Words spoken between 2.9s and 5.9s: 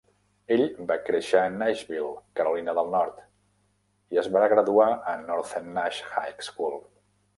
Nord, i es va graduar a Northern